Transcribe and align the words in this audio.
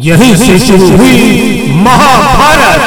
यहीं 0.00 0.34
से 0.36 0.58
शुरू 0.58 0.86
हुई 0.96 1.72
महाभारत। 1.76 2.82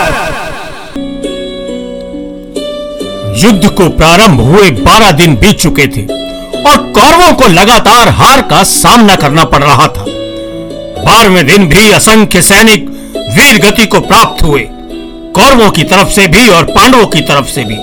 युद्ध 3.38 3.70
को 3.70 3.90
प्रारंभ 3.90 4.42
हुए 4.42 4.70
बारह 4.80 5.12
दिन 5.12 5.36
बीत 5.36 5.60
चुके 5.60 5.88
थे 5.88 6.06
और 6.64 6.78
कौरवों 6.92 7.34
को 7.34 7.48
लगातार 7.48 8.10
हार 8.10 8.42
का 8.42 8.64
सामना 8.64 9.16
करना 9.16 9.44
पड़ 9.44 9.64
रहा 9.64 9.88
था। 9.88 10.06
बारहवें 11.06 11.46
दिन 11.48 11.68
भी 11.70 11.90
असंख्य 11.92 12.42
सैनिक 12.42 12.90
वीर 13.38 13.60
गति 13.60 13.86
को 13.86 14.00
प्राप्त 14.00 14.44
हुए, 14.44 14.68
कौरवों 15.36 15.70
की 15.70 15.84
तरफ़ 15.84 16.10
से 16.10 16.28
भी 16.28 16.50
और 16.50 16.64
पांडवों 16.72 17.08
की 17.08 17.22
तरफ़ 17.22 17.48
से 17.48 17.64
भी। 17.64 17.78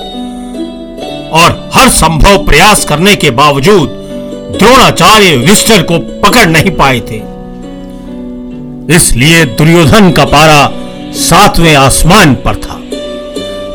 और 1.32 1.70
हर 1.74 1.88
संभव 1.94 2.44
प्रयास 2.46 2.84
करने 2.84 3.16
के 3.16 3.30
बावजूद 3.30 3.88
द्रोणाचार्य 4.58 5.28
युधिष्ठिर 5.28 5.82
को 5.82 5.98
पकड़ 6.20 6.48
नहीं 6.48 6.70
पाए 6.70 7.00
थे। 7.00 7.29
इसलिए 8.92 9.44
दुर्योधन 9.56 10.10
का 10.12 10.24
पारा 10.26 10.62
सातवें 11.18 11.74
आसमान 11.76 12.34
पर 12.44 12.56
था। 12.56 12.76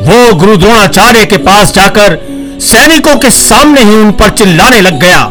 वो 0.02 0.34
गुरु 0.34 0.56
द्रोणाचार्य 0.56 1.24
के 1.24 1.36
पास 1.44 1.72
जाकर 1.74 2.18
सैनिकों 2.62 3.16
के 3.16 3.30
सामने 3.30 3.82
ही 3.82 3.94
उन 3.94 4.12
पर 4.12 4.30
चिल्लाने 4.32 4.80
लग 4.80 5.00
गया। 5.00 5.22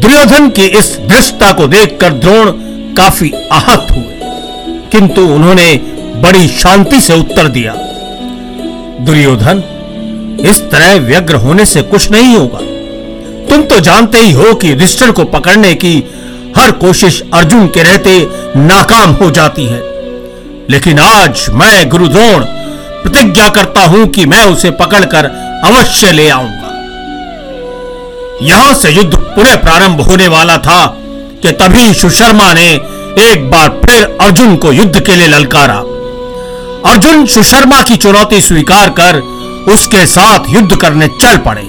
दुर्योधन 0.00 0.48
की 0.50 0.66
इस 0.78 0.96
दृष्टता 1.00 1.52
को 1.52 1.66
देखकर 1.68 2.12
द्रोण 2.14 2.50
काफ़ी 2.96 3.30
आहत 3.52 3.86
हुए, 3.90 4.18
किंतु 4.92 5.22
उन्होंने 5.26 5.74
बड़ी 6.22 6.48
शांति 6.50 7.00
से 7.00 7.14
उत्तर 7.14 7.48
दिया। 7.48 7.74
दुर्योधन, 9.00 9.62
इस 10.46 10.60
तरह 10.70 10.94
व्यग्र 11.00 11.34
होने 11.36 11.64
से 11.66 11.82
कुछ 11.84 12.10
नहीं 12.10 12.34
होगा। 12.36 12.58
तुम 13.48 13.62
तो 13.64 13.80
जानते 13.80 14.18
ही 14.18 14.32
हो 14.32 14.54
कि 14.54 14.70
युधिष्ठिर 14.70 15.10
को 15.10 15.24
पकड़ने 15.30 15.72
की 15.74 15.94
हर 16.62 16.70
कोशिश 16.70 17.22
अर्जुन 17.34 17.66
के 17.66 17.82
रहते 17.82 18.28
नाकाम 18.56 19.10
हो 19.10 19.30
जाती 19.30 19.64
है। 19.64 19.80
लेकिन 20.70 20.98
आज 20.98 21.46
मैं 21.50 21.88
गुरुद्रोण 21.88 22.44
प्रतिज्ञा 23.02 23.48
करता 23.48 23.84
हूँ 23.84 24.06
कि 24.06 24.26
मैं 24.26 24.44
उसे 24.44 24.70
पकड़कर 24.70 25.24
अवश्य 25.64 26.12
ले 26.12 26.28
आऊँगा। 26.28 26.68
यहाँ 28.42 28.74
से 28.74 28.90
युद्ध 28.90 29.14
पुनः 29.14 29.56
प्रारंभ 29.56 30.00
होने 30.00 30.28
वाला 30.28 30.56
था 30.56 30.86
कि 31.42 31.52
तभी 31.52 31.94
सुशर्मा 31.94 32.52
ने 32.52 32.80
एक 33.18 33.50
बार 33.50 33.68
फिर 33.68 34.18
अर्जुन 34.20 34.56
को 34.56 34.72
युद्ध 34.72 35.00
के 35.00 35.16
लिए 35.16 35.28
ललकारा। 35.28 35.78
अर्जुन 36.92 37.26
सुशर्मा 37.26 37.82
की 37.82 37.96
चुनौती 37.96 38.40
स्वीकार 38.40 38.90
कर 38.90 39.16
उसके 39.72 40.06
साथ 40.06 40.40
युद्ध 40.48 40.76
करने 40.76 41.08
चल 41.08 41.36
पड़े। 41.36 41.68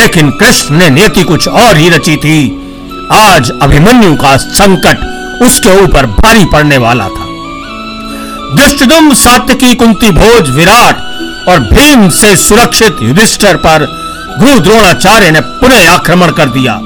लेकिन 0.00 0.30
कृष्ण 0.30 0.74
ने 0.74 0.90
नीति 0.90 1.22
कुछ 1.22 1.48
और 1.48 1.76
ही 1.76 1.88
रची 1.88 2.16
थी। 2.16 2.63
आज 3.12 3.50
अभिमन्यु 3.62 4.14
का 4.14 4.36
संकट 4.36 5.42
उसके 5.42 5.82
ऊपर 5.82 6.06
भारी 6.06 6.44
पड़ने 6.44 6.76
वाला 6.76 7.08
था। 7.08 7.26
दृष्टिदुम 8.56 9.12
सात्यकी 9.14 9.74
कुंती 9.74 10.10
भोज 10.10 10.50
विराट 10.50 11.48
और 11.48 11.60
भीम 11.72 12.08
से 12.10 12.36
सुरक्षित 12.36 13.02
युधिष्ठर 13.02 13.56
पर 13.56 13.86
गुरु 14.40 14.58
द्रोणाचार्य 14.60 15.30
ने 15.30 15.40
पुनः 15.40 15.90
आक्रमण 15.90 16.30
कर 16.32 16.48
दिया, 16.48 16.78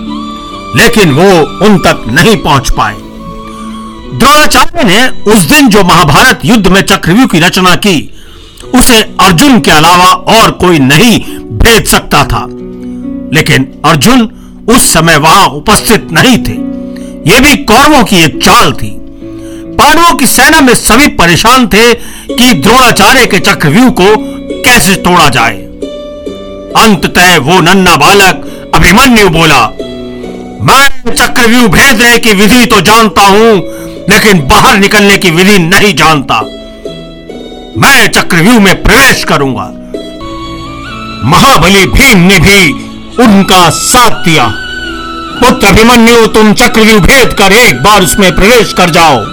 लेकिन 0.76 1.12
वो 1.12 1.30
उन 1.66 1.78
तक 1.78 2.04
नहीं 2.08 2.36
पहुँच 2.36 2.70
पाए। 2.70 2.96
द्रोणाचार्य 4.14 4.84
ने 4.84 5.06
उस 5.32 5.40
दिन 5.40 5.68
जो 5.68 5.82
महाभारत 5.84 6.40
युद्ध 6.44 6.66
में 6.66 6.80
चक्रव्यूह 6.82 7.26
की 7.26 7.40
रचना 7.40 7.74
की, 7.76 8.10
उसे 8.74 9.02
अर्जुन 9.20 9.60
के 9.60 9.70
अलावा 9.70 10.12
और 10.38 10.50
कोई 10.50 10.78
नहीं 10.78 11.18
भेद 11.58 11.84
सकता 11.86 12.24
था। 12.24 12.46
लेकिन 13.34 13.68
अर्जुन 13.84 14.28
उस 14.68 14.92
समय 14.92 15.16
वहाँ 15.16 15.46
उपस्थित 15.48 16.08
नहीं 16.12 16.36
थे। 16.38 16.56
यह 17.30 17.40
भी 17.40 17.56
कौरवों 17.64 18.02
की 18.04 18.16
एक 18.16 18.42
चाल 18.44 18.72
थी। 18.72 18.90
पांडवों 19.78 20.14
की 20.14 20.26
सेना 20.26 20.60
में 20.60 20.74
सभी 20.74 21.06
परेशान 21.16 21.66
थे 21.66 21.92
कि 21.94 22.52
द्रोणाचार्य 22.52 23.26
के 23.26 23.38
चक्रव्यूह 23.40 23.90
को 23.90 24.14
कैसे 24.64 24.94
तोड़ा 24.96 25.28
जाए। 25.28 25.56
अंततः 26.76 27.36
वो 27.38 27.60
नन्ना 27.60 27.96
बालक 27.96 28.70
अभिमन्यु 28.74 29.28
बोला, 29.28 29.62
मैं 30.62 31.14
चक्रव्यूह 31.14 31.66
भेदने 31.68 32.18
की 32.18 32.32
विधि 32.34 32.66
तो 32.66 32.80
जानता 32.80 33.22
हूँ, 33.22 33.54
लेकिन 34.10 34.46
बाहर 34.48 34.78
निकलने 34.78 35.16
की 35.16 35.30
विधि 35.30 35.58
नहीं 35.58 35.94
जानता। 35.94 36.40
मैं 37.78 38.06
चक्रव्यूह 38.10 38.60
में 38.60 38.82
प्रवेश 38.82 39.24
करूँगा। 39.24 39.70
महाबली 41.28 41.86
भीम 41.86 42.18
ने 42.18 42.38
भी 42.38 42.87
उनका 43.20 43.68
साथ 43.70 44.24
दिया। 44.24 44.46
पुत्र 45.40 45.66
अभिमन्यु, 45.66 46.26
तुम 46.26 46.52
चक्रव्यूह 46.52 47.00
भेद 47.00 47.32
कर 47.32 47.52
एक 47.52 47.82
बार 47.82 48.02
उसमें 48.02 48.34
प्रवेश 48.36 48.72
कर 48.72 48.90
जाओ। 48.90 49.24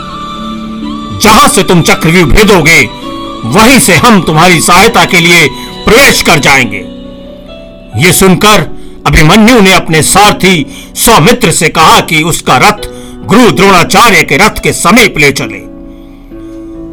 जहाँ 1.20 1.48
से 1.48 1.64
तुम 1.64 1.82
चक्रव्यूह 1.82 2.26
भेदोगे, 2.26 2.82
वहीं 3.46 3.80
से 3.80 3.96
हम 3.96 4.22
तुम्हारी 4.22 4.62
सहायता 4.62 5.06
के 5.06 5.20
लिए 5.20 5.48
प्रवेश 5.86 6.22
कर 6.22 6.40
जाएँगे। 6.40 6.84
ये 8.06 8.14
सुनकर 8.14 8.62
अभिमन्यु 9.08 9.62
ने 9.62 9.74
अपने 9.74 10.02
सारथी 10.02 10.66
सौमित्र 10.96 11.52
से 11.52 11.70
कहा 11.70 12.00
कि 12.00 12.24
उसका 12.24 12.58
रथ 12.58 12.88
गुरु 13.26 13.52
द्रोणाचार्य 13.52 14.24
के 14.24 14.38
रथ 14.38 14.62
के 14.64 14.74
समीप 14.74 15.18
ले 15.18 15.32
चले। 15.32 15.62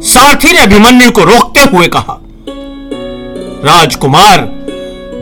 सारथी 0.07 0.51
ने 0.53 0.59
अभिमन्यु 0.59 1.11
को 1.11 1.23
रोकते 1.23 1.61
हुए 1.61 1.87
कहा, 1.87 2.19
राजकुमार 3.65 4.39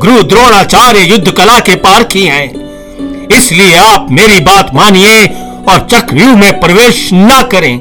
गुरु 0.01 0.21
द्रोणाचार्य 0.23 0.99
युद्ध 1.01 1.31
कला 1.31 1.57
के 1.59 1.75
पारखी 1.77 2.23
हैं। 2.25 3.27
इसलिए 3.27 3.75
आप 3.77 4.07
मेरी 4.11 4.39
बात 4.39 4.73
मानिए 4.75 5.25
और 5.69 5.85
चक्रव्यूह 5.91 6.35
में 6.37 6.59
प्रवेश 6.59 7.01
ना 7.13 7.41
करें। 7.51 7.79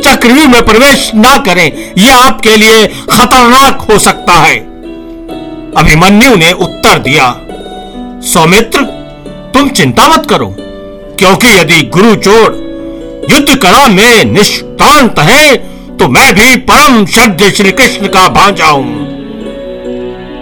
चक्रव्यूह 0.00 0.48
में 0.48 0.64
प्रवेश 0.64 1.10
ना 1.14 1.36
करें। 1.38 1.66
यह 1.98 2.14
आपके 2.16 2.56
लिए 2.56 2.86
खतरनाक 3.10 3.86
हो 3.90 3.98
सकता 3.98 4.32
है। 4.40 4.56
अभिमन्यु 5.76 6.34
ने 6.36 6.52
उत्तर 6.58 6.98
दिया, 6.98 7.30
सौमित्र, 8.32 8.82
तुम 9.54 9.68
चिंता 9.70 10.08
मत 10.08 10.26
करो, 10.30 10.54
क्योंकि 10.58 11.56
यदि 11.58 11.80
गुरु 11.94 12.14
चोर 12.18 12.60
युद्ध 13.30 13.56
कला 13.56 13.86
में 13.88 14.24
निष्ठांत 14.32 15.18
है 15.20 15.54
तो 15.98 16.08
मैं 16.08 16.32
भी 16.34 16.56
परम 16.68 17.04
श्रद्ध 17.06 17.50
श्री 17.50 17.72
कृष्ण 17.72 18.08
का 18.08 18.28
भांजा 18.30 18.66
हूँ। 18.66 19.11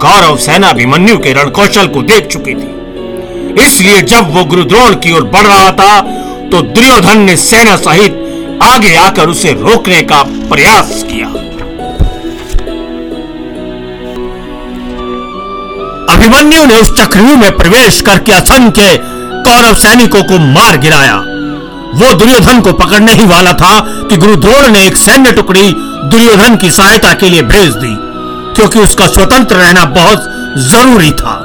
कौरव 0.01 0.37
सेना 0.37 0.67
अभिमन्यु 0.67 1.17
के 1.17 1.33
रणकौशल 1.33 1.87
को 1.87 2.01
देख 2.03 2.27
चुकी 2.27 2.53
थी। 2.53 3.63
इसलिए 3.63 4.01
जब 4.03 4.33
वो 4.35 4.43
गुरुद्रोण 4.45 4.95
की 4.95 5.11
ओर 5.13 5.23
बढ़ 5.33 5.45
रहा 5.47 5.71
था 5.71 5.99
तो 6.49 6.61
दुर्योधन 6.61 7.19
ने 7.19 7.35
सेना 7.37 7.75
सहित 7.77 8.59
आगे 8.63 8.95
आकर 8.97 9.29
उसे 9.29 9.51
रोकने 9.59 10.01
का 10.03 10.23
प्रयास 10.49 11.03
किया। 11.07 11.27
अभिमन्यु 16.15 16.65
ने 16.65 16.75
उस 16.75 16.91
चक्रव्यूह 16.97 17.37
में 17.37 17.51
प्रवेश 17.57 18.01
करके 18.01 18.31
असंख्य 18.31 18.97
कौरव 19.45 19.73
सैनिकों 19.77 20.23
को 20.23 20.39
मार 20.53 20.77
गिराया। 20.77 21.15
वो 21.95 22.13
दुर्योधन 22.13 22.61
को 22.61 22.73
पकड़ने 22.75 23.13
ही 23.13 23.25
वाला 23.25 23.53
था 23.53 23.79
कि 24.09 24.17
गुरुद्रोण 24.17 24.71
ने 24.71 24.85
एक 24.87 24.97
सैन्य 24.97 25.31
टुकड़ी 25.31 25.71
दुर्योधन 25.73 26.55
की 26.55 26.71
सहायता 26.71 27.13
के 27.13 27.29
लिए 27.29 27.41
भेज 27.49 27.73
दी। 27.75 27.95
क्योंकि 28.55 28.79
उसका 28.79 29.07
स्वतंत्र 29.07 29.55
रहना 29.55 29.83
बहुत 29.95 30.19
ज़रूरी 30.71 31.11
था। 31.11 31.35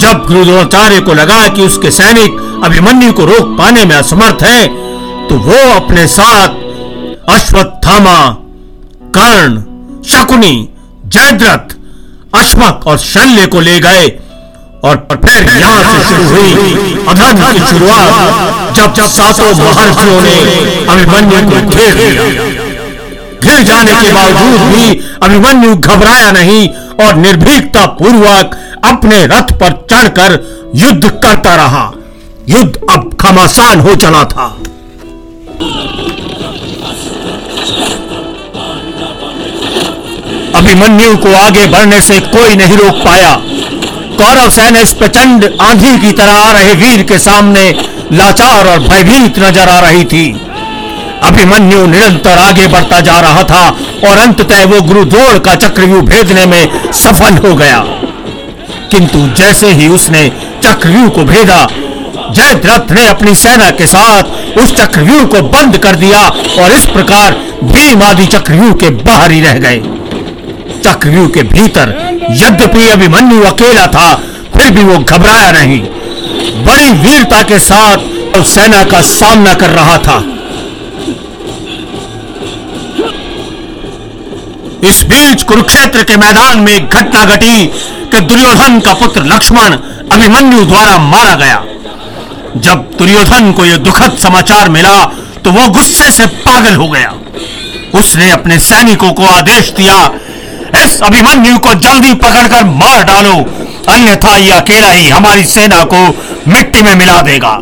जब 0.00 0.24
गुरुद्रोणाचार्य 0.28 1.00
को 1.00 1.14
लगा 1.14 1.46
कि 1.48 1.62
उसके 1.62 1.90
सैनिक 1.90 2.32
अभिमन्यु 2.64 3.12
को 3.12 3.24
रोक 3.24 3.56
पाने 3.58 3.84
में 3.84 3.96
असमर्थ 3.96 4.42
हैं, 4.42 4.64
तो 5.28 5.34
वो 5.40 5.60
अपने 5.74 6.06
साथ 6.06 6.48
अश्वत्थामा 7.30 8.18
कर्ण 9.16 9.62
शकुनी 10.08 10.56
जयद्रथ 11.06 11.74
अश्वक 12.34 12.86
और 12.86 12.98
शल्य 12.98 13.46
को 13.46 13.60
ले 13.60 13.78
गए 13.80 14.06
और 14.84 14.96
फिर 15.24 15.50
यहाँ 15.50 15.82
से 15.82 15.98
शुरू 16.04 16.24
हुई 16.30 16.94
अधर्म 17.08 17.38
की 17.52 17.66
शुरुआत 17.68 18.74
जब 18.76 19.06
सातों 19.08 19.54
महर्षियों 19.56 20.20
ने 20.22 20.36
अभिमन्यु 20.92 21.40
को 21.50 21.68
घेर 21.68 21.94
लिया। 21.96 22.75
घिर 23.46 23.62
जाने 23.62 23.92
के 23.94 24.12
बावजूद 24.12 24.60
भी 24.70 25.00
अभिमन्यु 25.22 25.74
घबराया 25.76 26.30
नहीं 26.32 26.68
और 27.06 27.16
निर्भीकता 27.16 27.86
पूर्वक 27.98 28.56
अपने 28.84 29.24
रथ 29.26 29.52
पर 29.60 29.72
चढ़कर 29.90 30.38
युद्ध 30.76 31.08
करता 31.08 31.54
रहा। 31.54 31.84
युद्ध 32.48 32.72
अब 32.90 33.10
घमासान 33.20 33.80
हो 33.80 33.94
चला 33.96 34.24
था। 34.24 34.46
अभिमन्यु 40.54 41.16
को 41.16 41.34
आगे 41.36 41.66
बढ़ने 41.66 42.00
से 42.00 42.18
कोई 42.28 42.56
नहीं 42.56 42.76
रोक 42.76 43.04
पाया। 43.04 43.34
कौरव 44.18 44.50
सैन्य 44.50 44.82
इस 44.82 44.92
प्रचंड 44.94 45.44
आंधी 45.62 45.96
की 45.98 46.12
तरह 46.12 46.32
आ 46.34 46.50
रहे 46.52 46.74
वीर 46.74 47.02
के 47.02 47.18
सामने 47.18 47.70
लाचार 48.12 48.66
और 48.66 48.78
भयभीत 48.88 49.38
नज़र 49.38 49.68
आ 49.68 49.78
रही 49.80 50.04
थी। 50.04 50.26
अभिमन्यु 51.22 51.86
निरंतर 51.86 52.38
आगे 52.38 52.66
बढ़ता 52.66 53.00
जा 53.00 53.20
रहा 53.20 53.42
था 53.42 53.68
और 54.08 54.18
अंततः 54.18 54.64
वो 54.64 54.80
गुरुद्रोण 54.80 55.38
का 55.38 55.54
चक्रव्यूह 55.54 56.02
भेदने 56.02 56.46
में 56.46 56.92
सफल 56.92 57.48
हो 57.48 57.56
गया। 57.56 57.78
किंतु 58.90 59.18
जैसे 59.18 59.72
ही 59.72 59.88
उसने 59.88 60.32
चक्रव्यूह 60.62 61.08
को 61.08 61.24
भेदा, 61.24 61.68
जयद्रथ 62.30 62.92
ने 62.92 63.06
अपनी 63.06 63.34
सेना 63.34 63.70
के 63.70 63.86
साथ 63.86 64.22
उस 64.58 64.72
चक्रव्यूह 64.72 65.24
को 65.24 65.40
बंद 65.40 65.78
कर 65.78 65.96
दिया 65.96 66.20
और 66.62 66.72
इस 66.72 66.86
प्रकार 66.86 67.32
भीम 67.64 68.02
आदि 68.02 68.26
चक्रव्यूह 68.26 68.72
के 68.72 68.90
बाहर 68.90 69.30
ही 69.30 69.40
रह 69.40 69.58
गए। 69.58 69.82
चक्रव्यूह 70.84 71.28
के 71.28 71.42
भीतर 71.42 72.18
यद्यपि 72.30 72.88
अभिमन्यु 72.88 73.42
अकेला 73.42 73.86
था, 73.86 74.14
फिर 74.56 74.70
भी 74.70 74.82
वो 74.82 74.98
घबराया 74.98 75.52
नहीं। 75.52 75.80
बड़ी 76.64 76.90
वीरता 76.90 77.42
के 77.42 77.58
साथ 77.58 77.96
सेना 78.42 78.84
का 78.84 79.00
सामना 79.00 79.54
कर 79.54 79.70
रहा 79.70 79.98
था। 79.98 80.24
इस 84.86 85.02
बीच 85.04 85.42
कुरुक्षेत्र 85.42 86.02
के 86.04 86.16
मैदान 86.16 86.60
में 86.60 86.72
एक 86.72 86.88
घटना 86.90 87.24
घटी 87.24 87.64
कि 88.10 88.20
दुर्योधन 88.22 88.78
का 88.80 88.92
पुत्र 88.94 89.22
लक्ष्मण 89.24 89.72
अभिमन्यु 90.12 90.64
द्वारा 90.64 90.98
मारा 90.98 91.34
गया। 91.34 91.64
जब 92.58 92.84
दुर्योधन 92.98 93.52
को 93.52 93.64
यह 93.64 93.76
दुखद 93.78 94.16
समाचार 94.18 94.68
मिला 94.68 94.94
तो 95.44 95.52
वो 95.52 95.68
गुस्से 95.70 96.10
से 96.10 96.26
पागल 96.44 96.74
हो 96.74 96.88
गया। 96.88 97.14
उसने 97.94 98.30
अपने 98.30 98.58
सैनिकों 98.60 99.12
को 99.12 99.26
आदेश 99.26 99.70
दिया, 99.72 99.98
इस 100.76 101.00
अभिमन्यु 101.02 101.58
को 101.58 101.74
जल्दी 101.80 102.14
पकड़कर 102.16 102.64
मार 102.76 103.02
डालो, 103.04 103.34
अन्यथा 103.88 104.34
ये 104.36 104.50
अकेला 104.52 104.90
ही 104.90 105.08
हमारी 105.08 105.44
सेना 105.46 105.82
को 105.84 106.06
मिट्टी 106.48 106.82
में 106.82 106.94
मिला 106.94 107.20
देगा। 107.22 107.52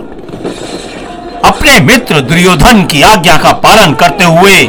अपने 1.45 1.79
मित्र 1.83 2.21
दुर्योधन 2.23 2.83
की 2.85 3.03
आज्ञा 3.05 3.37
का 3.37 3.53
पालन 3.65 3.95
करते 3.95 4.25
हुए 4.27 4.63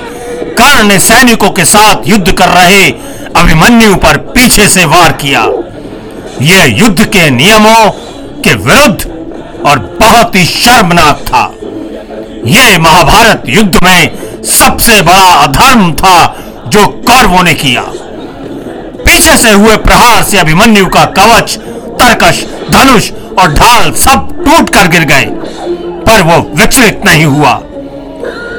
ने 0.66 1.00
सैनिकों 1.00 1.50
के 1.50 1.66
साथ 1.66 2.08
युद्ध 2.08 2.32
कर 2.32 2.48
रहे 2.48 2.90
अभिमन्यु 3.36 3.96
पर 3.96 4.18
पीछे 4.18 4.68
से 4.68 4.86
वार 4.86 5.12
किया। 5.12 5.42
यह 6.42 6.64
युद्ध 6.64 7.06
के 7.06 7.30
नियमों 7.30 7.90
के 8.42 8.54
विरुद्ध 8.54 9.64
और 9.66 9.80
बहुत 10.02 10.36
ही 10.36 10.44
शर्मनाक 10.46 11.20
था। 11.20 11.44
यह 12.46 12.80
महाभारत 12.80 13.44
युद्ध 13.48 13.84
में 13.84 14.42
सबसे 14.44 15.02
बड़ा 15.02 15.30
अधर्म 15.34 15.94
था 15.94 16.44
जो 16.68 16.88
कौरवों 16.88 17.44
ने 17.44 17.54
किया। 17.54 17.82
पीछे 19.06 19.38
से 19.38 19.52
हुए 19.52 19.78
प्रहार 19.78 20.24
से 20.24 20.38
अभिमन्यु 20.38 20.86
का 20.86 21.06
कवच, 21.06 21.58
तरकश, 22.02 22.46
धनुष 22.72 23.12
और 23.12 23.54
ढाल 23.54 23.92
सब 23.92 24.44
टूट 24.46 24.70
कर 24.70 24.88
गिर 24.88 25.04
गए, 25.04 25.26
पर 26.06 26.22
वो 26.22 26.42
विचलित 26.56 27.02
नहीं 27.06 27.26
हुआ। 27.26 27.62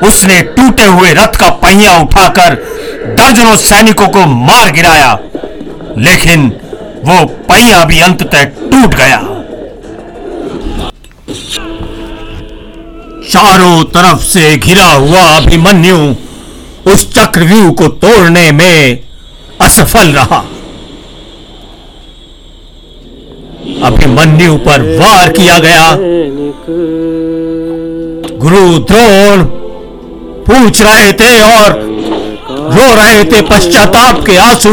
उसने 0.02 0.42
टूटे 0.42 0.84
हुए 0.84 1.12
रथ 1.12 1.36
का 1.36 1.50
पहिया 1.50 1.98
उठाकर 1.98 2.54
दर्जनों 3.18 3.56
सैनिकों 3.56 4.08
को 4.08 4.26
मार 4.26 4.70
गिराया। 4.70 5.18
लेकिन 5.98 6.48
वो 7.04 7.24
पहिया 7.24 7.84
भी 7.84 8.00
अंततः 8.00 8.44
टूट 8.44 8.94
गया। 8.94 9.16
चारों 13.30 13.84
तरफ़ 13.84 14.18
से 14.18 14.56
घिरा 14.56 14.92
हुआ 14.92 15.22
अभिमन्यु 15.22 15.96
उस 16.92 17.14
चक्रव्यूह 17.14 17.72
को 17.72 17.88
तोड़ने 17.88 18.52
में 18.52 19.00
असफल 19.60 20.12
रहा। 20.12 20.44
अभिमन्यु 23.82 24.56
पर 24.56 24.98
वार 24.98 25.28
किया 25.28 25.58
गया। 25.58 25.96
गुरु 28.38 28.78
द्रोण 28.78 29.65
पूछ 30.48 30.80
रहे 30.82 31.12
थे 31.12 31.30
और 31.42 31.72
रो 32.72 32.88
रहे 32.94 33.24
थे, 33.24 33.40
पश्चाताप 33.44 34.24
के 34.26 34.36
आँसू 34.40 34.72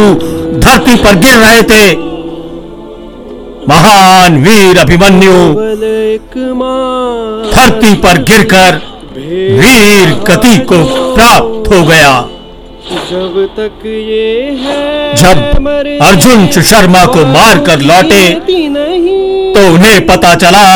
धरती 0.60 0.96
पर 1.03 1.15
गिर 1.20 1.38
रहे 1.38 1.63
थे। 1.63 1.86
महान 3.70 4.44
वीर 4.44 4.77
अभिमन्यु 4.77 5.34
धरती 7.51 7.94
पर 8.03 8.22
गिरकर 8.24 8.82
वीर 9.15 10.13
गति 10.27 10.58
को 10.72 10.84
प्राप्त 11.15 11.72
हो 11.74 11.84
गया। 11.88 12.13
जब 13.10 13.36
तक 13.58 13.86
ये 13.86 14.30
है 14.60 15.15
जब 15.15 15.68
अर्जुन 16.01 16.48
शर्मा 16.63 17.06
को 17.06 17.25
मारकर 17.27 17.82
लौटे 17.82 18.24
तो 19.56 19.68
उन्हें 19.74 20.06
पता 20.08 20.34
चला, 20.36 20.68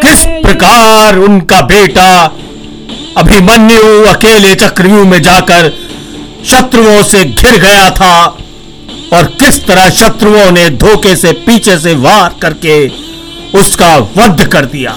किस 0.00 0.24
प्रकार 0.42 1.18
उनका 1.18 1.60
बेटा 1.66 2.10
अभिमन्यु 3.16 4.04
अकेले 4.04 4.54
चक्रव्यूह 4.54 5.08
में 5.08 5.22
जाकर 5.22 5.70
शत्रुओं 6.46 7.02
से 7.02 7.24
घिर 7.24 7.58
गया 7.60 7.90
था 7.90 8.38
और 9.12 9.24
किस 9.40 9.66
तरह 9.66 9.88
शत्रुओं 9.90 10.50
ने 10.50 10.68
धोखे 10.70 11.16
से 11.16 11.32
पीछे 11.32 11.78
से 11.78 11.94
वार 11.94 12.34
करके 12.42 12.88
उसका 13.58 13.96
वध 13.96 14.44
कर 14.44 14.64
दिया। 14.64 14.90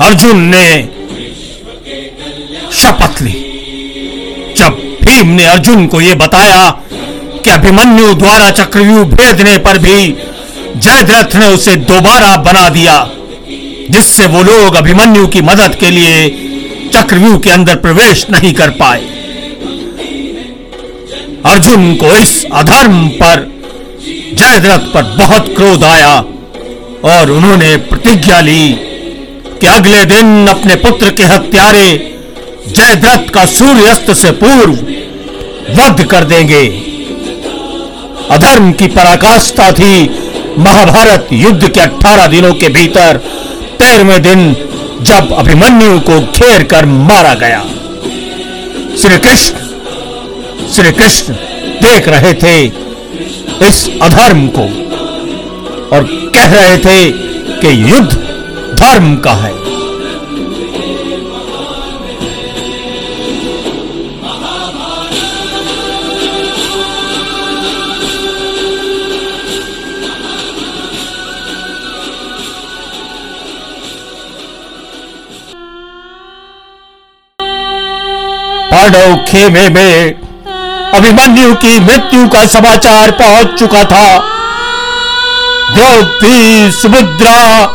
अर्जुन 0.00 0.40
ने 0.40 0.88
शपथ 2.72 3.22
ली। 3.22 3.32
जब 4.56 4.76
भीम 5.04 5.28
ने 5.28 5.44
अर्जुन 5.44 5.86
को 5.86 6.00
यह 6.00 6.14
बताया 6.14 6.70
कि 7.44 7.50
अभिमन्यु 7.50 8.14
द्वारा 8.14 8.50
चक्रव्यूह 8.50 9.04
भेदने 9.04 9.58
पर 9.58 9.78
भी 9.78 10.16
जयद्रथ 10.78 11.34
ने 11.36 11.46
उसे 11.46 11.74
दोबारा 11.76 12.36
बना 12.36 12.68
दिया, 12.68 12.96
जिससे 13.90 14.26
वो 14.26 14.42
लोग 14.42 14.74
अभिमन्यु 14.74 15.26
की 15.26 15.40
मदद 15.42 15.74
के 15.74 15.90
लिए 15.90 16.28
चक्रव्यूह 16.94 17.38
के 17.38 17.50
अंदर 17.50 17.76
प्रवेश 17.76 18.26
नहीं 18.30 18.52
कर 18.54 18.70
पाए। 18.70 19.00
अर्जुन 21.46 21.94
को 21.94 22.16
इस 22.16 22.44
अधर्म 22.52 23.08
पर 23.08 23.46
जयद्रथ 24.34 24.92
पर 24.94 25.02
बहुत 25.18 25.48
क्रोध 25.56 25.84
आया 25.84 26.14
और 27.04 27.30
उन्होंने 27.30 27.76
प्रतिज्ञा 27.76 28.40
ली 28.40 28.70
कि 29.60 29.66
अगले 29.66 30.04
दिन 30.04 30.46
अपने 30.46 30.74
पुत्र 30.76 31.10
के 31.10 31.24
हत्यारे 31.24 31.88
जयद्रथ 32.68 33.28
का 33.28 33.44
सूर्यास्त 33.46 34.12
से 34.12 34.30
पूर्व 34.30 34.72
वध 35.78 36.04
कर 36.04 36.24
देंगे। 36.24 36.66
अधर्म 38.30 38.72
की 38.72 38.86
पराकाष्ठा 38.86 39.70
थी 39.72 39.94
महाभारत 40.58 41.28
युद्ध 41.32 41.68
के 41.68 41.80
18 41.80 42.26
दिनों 42.26 42.52
के 42.54 42.68
भीतर 42.68 43.16
तेरहवें 43.78 44.22
दिन 44.22 44.40
जब 45.02 45.32
अभिमन्यु 45.32 45.98
को 46.00 46.18
घेर 46.20 46.62
कर 46.62 46.84
मारा 46.84 47.34
गया। 47.34 47.60
श्री 48.96 49.18
कृष्ण 49.18 50.68
श्री 50.68 50.92
कृष्ण 50.92 51.34
देख 51.82 52.08
रहे 52.08 52.32
थे 52.34 52.56
इस 53.68 53.88
अधर्म 54.02 54.46
को 54.48 54.64
और 55.96 56.08
कह 56.34 56.54
रहे 56.54 56.76
थे 56.78 57.10
कि 57.60 57.92
युद्ध 57.92 58.12
धर्म 58.80 59.16
का 59.16 59.32
है। 59.34 59.52
खेमे 78.96 79.68
में 79.68 80.14
अभिमन्यु 80.94 81.54
की 81.54 81.80
मृत्यु 81.80 82.28
का 82.28 82.46
समाचार 82.46 83.10
पहुँच 83.10 83.58
चुका 83.58 83.84
था। 83.84 84.18
द्रौपदी 85.74 86.72
सुभद्रा 86.72 87.66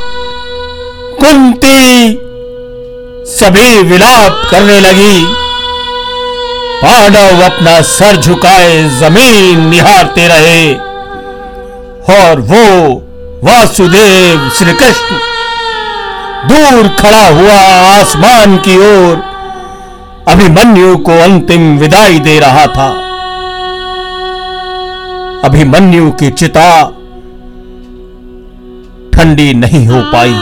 कुंती 1.19 2.19
सभी 3.25 3.83
विलाप 3.83 4.47
करने 4.51 4.79
लगी। 4.79 5.25
पांडव 6.81 7.45
अपना 7.45 7.81
सर 7.81 8.17
झुकाए, 8.17 8.89
ज़मीन 8.89 9.67
निहारते 9.67 10.27
रहे। 10.27 10.73
और 12.19 12.39
वो 12.39 12.93
वासुदेव 13.43 14.49
श्री 14.49 14.73
कृष्ण 14.73 15.15
दूर 16.49 16.87
खड़ा 16.87 17.27
हुआ 17.27 17.61
आसमान 17.99 18.57
की 18.57 18.77
ओर 18.77 19.32
अभिमन्यु 20.27 20.97
को 20.97 21.11
अंतिम 21.11 21.77
विदाई 21.77 22.19
दे 22.19 22.39
रहा 22.39 22.65
था। 22.65 22.87
अभिमन्यु 25.43 26.11
की 26.11 26.29
चिता 26.31 26.85
ठंडी 29.13 29.53
नहीं 29.53 29.87
हो 29.87 30.01
पाई। 30.01 30.33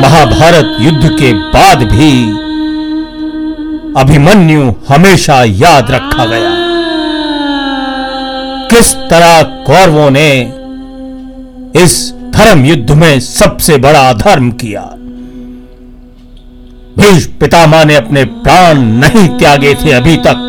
महाभारत 0.00 0.76
युद्ध 0.80 1.18
के 1.18 1.32
बाद 1.32 1.82
भी 1.82 2.12
अभिमन्यु 4.00 4.72
हमेशा 4.88 5.44
याद 5.44 5.90
रखा 5.90 6.24
गया। 6.24 6.52
किस 8.68 8.94
तरह 8.94 9.42
कौरवों 9.42 10.10
ने 10.10 10.54
इस 11.84 12.14
धर्म 12.30 12.64
युद्ध 12.64 12.90
में 12.90 13.20
सबसे 13.20 13.76
बड़ा 13.78 14.12
धर्म 14.12 14.50
किया? 14.50 14.97
भीष्म 17.08 17.32
पितामह 17.40 17.84
ने 17.84 17.94
अपने 17.94 18.24
प्राण 18.24 18.80
नहीं 19.02 19.28
त्यागे 19.28 19.74
थे 19.74 19.92
अभी 19.92 20.16
तक। 20.16 20.44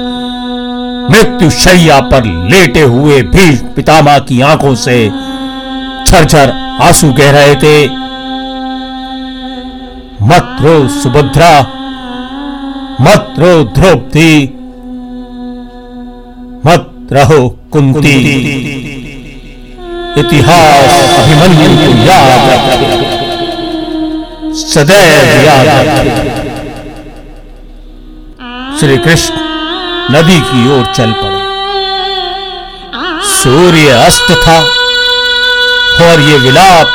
मृत्यु 1.11 1.49
शैया 1.49 1.99
पर 2.01 2.25
लेटे 2.51 2.81
हुए 2.81 3.21
भीष्म 3.35 3.67
पितामह 3.67 4.17
की 4.19 4.41
आँखों 4.41 4.73
से 4.75 4.97
झरझर 6.07 6.51
आँसू 6.81 7.11
कह 7.13 7.31
रहे 7.31 7.55
थे। 7.55 7.85
मत 10.25 10.57
रो 10.61 10.87
सुभद्रा, 10.89 11.51
मत 13.01 13.35
रो 13.39 13.53
द्रौपदी, 13.75 14.43
मत 16.65 17.09
रहो 17.11 17.47
कुंती। 17.71 18.17
इतिहास 20.19 20.91
अभिमन्यु 21.19 21.71
याद 22.05 22.97
सदैव 24.59 25.45
याद 25.45 25.67
रखे 25.67 26.48
श्री 28.79 28.97
कृष्ण 28.97 29.33
नदी 30.11 30.39
की 30.39 30.59
ओर 30.71 30.85
चल 30.95 31.11
पड़े। 31.11 31.39
सूर्य 33.29 33.89
अस्त 33.95 34.31
था 34.45 34.59
और 36.05 36.21
ये 36.21 36.37
विलाप 36.37 36.93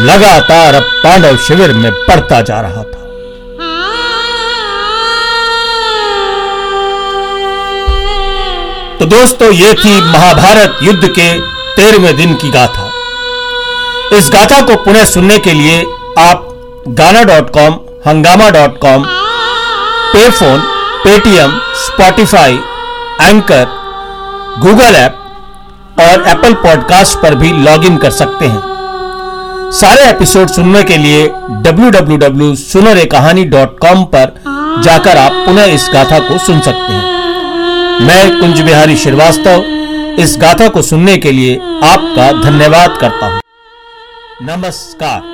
लगातार 0.00 0.74
अब 0.74 0.90
पांडव 1.04 1.36
शिविर 1.36 1.72
में 1.72 1.90
बढ़ता 1.92 2.40
जा 2.40 2.60
रहा 2.60 2.82
था। 2.82 3.00
तो 8.98 9.06
दोस्तों, 9.06 9.52
ये 9.52 9.74
थी 9.74 10.00
महाभारत 10.00 10.78
युद्ध 10.82 11.08
के 11.08 11.32
तेरहवें 11.76 12.16
दिन 12.16 12.34
की 12.34 12.50
गाथा। 12.50 12.90
इस 14.18 14.30
गाथा 14.32 14.60
को 14.60 14.76
पुनः 14.76 15.04
सुनने 15.04 15.38
के 15.38 15.52
लिए 15.52 15.82
आप 16.18 16.48
Gaana 16.88 17.22
dot 17.24 17.50
com, 17.50 17.80
Hungama 18.06 18.50
dot 18.50 18.78
com 18.78 19.23
पे 20.14 20.30
phone 20.30 20.60
Paytm 21.04 21.60
Spotify 21.74 22.60
Anchor 23.22 23.66
Google 24.58 24.82
app 24.82 25.20
और 26.00 26.28
एप्पल 26.28 26.54
पॉडकास्ट 26.54 27.18
पर 27.18 27.34
भी 27.34 27.52
लॉगिन 27.52 27.96
कर 27.96 28.10
सकते 28.10 28.46
हैं। 28.46 28.74
सारे 29.72 30.10
एपिसोड 30.10 30.48
सुनने 30.48 30.82
के 30.82 30.96
लिए 30.96 31.32
www.sunarekahani.com 31.66 34.14
पर 34.14 34.42
जाकर 34.84 35.16
आप 35.16 35.32
पुनः 35.32 35.64
इस 35.64 35.90
गाथा 35.92 36.18
को 36.18 36.38
सुन 36.38 36.60
सकते 36.60 36.78
हैं। 36.78 37.14
मैं 38.00 38.40
कुंज 38.40 38.60
बिहारी 38.60 38.96
श्रीवास्तव, 38.96 39.64
इस 40.22 40.36
गाथा 40.40 40.68
को 40.68 40.82
सुनने 40.82 41.16
के 41.16 41.32
लिए 41.32 41.80
आपका 41.84 42.42
धन्यवाद 42.42 42.98
करता 43.00 43.26
हूँ। 43.26 43.40
नमस्कार। 44.42 45.33